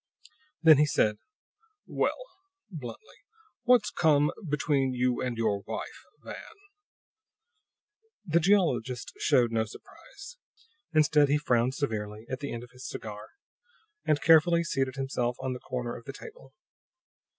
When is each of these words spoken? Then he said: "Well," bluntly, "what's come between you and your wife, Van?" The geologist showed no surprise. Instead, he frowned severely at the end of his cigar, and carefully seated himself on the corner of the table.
Then 0.63 0.79
he 0.79 0.87
said: 0.87 1.19
"Well," 1.85 2.25
bluntly, 2.71 3.17
"what's 3.65 3.91
come 3.91 4.31
between 4.49 4.93
you 4.95 5.21
and 5.21 5.37
your 5.37 5.59
wife, 5.59 6.05
Van?" 6.23 6.55
The 8.25 8.39
geologist 8.39 9.13
showed 9.19 9.51
no 9.51 9.65
surprise. 9.65 10.37
Instead, 10.91 11.29
he 11.29 11.37
frowned 11.37 11.75
severely 11.75 12.25
at 12.31 12.39
the 12.39 12.51
end 12.51 12.63
of 12.63 12.71
his 12.71 12.89
cigar, 12.89 13.27
and 14.03 14.19
carefully 14.19 14.63
seated 14.63 14.95
himself 14.95 15.37
on 15.39 15.53
the 15.53 15.59
corner 15.59 15.95
of 15.95 16.05
the 16.05 16.13
table. 16.13 16.55